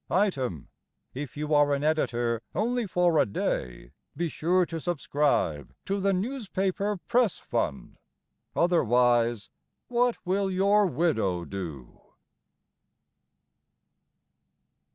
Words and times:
Item, 0.09 0.67
if 1.13 1.37
you 1.37 1.53
are 1.53 1.75
an 1.75 1.83
editor 1.83 2.41
only 2.55 2.87
for 2.87 3.19
a 3.19 3.25
day, 3.27 3.91
Be 4.17 4.29
sure 4.29 4.65
to 4.65 4.79
subscribe 4.81 5.75
to 5.85 5.99
the 5.99 6.11
Newspaper 6.11 6.97
Press 6.97 7.37
Fund; 7.37 7.99
Otherwise, 8.55 9.51
what 9.89 10.17
will 10.25 10.49
your 10.49 10.87
widow 10.87 11.45
do? 11.45 12.01